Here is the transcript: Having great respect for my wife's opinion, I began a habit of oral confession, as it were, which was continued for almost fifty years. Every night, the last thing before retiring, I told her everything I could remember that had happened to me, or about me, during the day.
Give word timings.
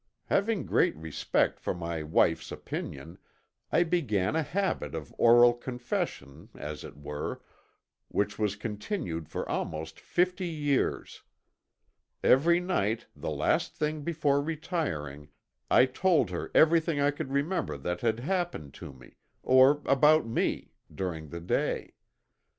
Having 0.25 0.65
great 0.65 0.95
respect 0.95 1.59
for 1.59 1.75
my 1.75 2.01
wife's 2.01 2.51
opinion, 2.51 3.19
I 3.71 3.83
began 3.83 4.35
a 4.35 4.41
habit 4.41 4.95
of 4.95 5.13
oral 5.19 5.53
confession, 5.53 6.49
as 6.55 6.83
it 6.83 6.97
were, 6.97 7.43
which 8.07 8.39
was 8.39 8.55
continued 8.55 9.29
for 9.29 9.47
almost 9.47 9.99
fifty 9.99 10.47
years. 10.47 11.21
Every 12.23 12.59
night, 12.59 13.05
the 13.15 13.29
last 13.29 13.75
thing 13.75 14.01
before 14.01 14.41
retiring, 14.41 15.29
I 15.69 15.85
told 15.85 16.31
her 16.31 16.49
everything 16.55 16.99
I 16.99 17.11
could 17.11 17.31
remember 17.31 17.77
that 17.77 18.01
had 18.01 18.21
happened 18.21 18.73
to 18.81 18.91
me, 18.93 19.17
or 19.43 19.83
about 19.85 20.25
me, 20.25 20.71
during 20.91 21.29
the 21.29 21.41
day. 21.41 21.93